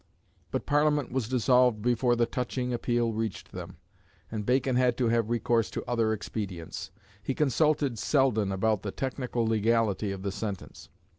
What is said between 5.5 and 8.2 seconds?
to other expedients. He consulted